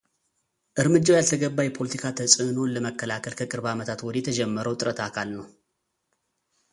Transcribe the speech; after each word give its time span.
እርምጃው 0.81 1.15
ያልተገባ 1.17 1.57
የፖለቲካ 1.65 2.03
ተፅእኖን 2.19 2.73
ለመከላከል 2.75 3.33
ከቅርብ 3.41 3.67
ዓመታት 3.73 3.99
ወዲህ 4.07 4.23
የተጀመረው 4.23 4.77
ጥረት 4.79 5.01
አካል 5.07 5.29
ነው። 5.37 5.45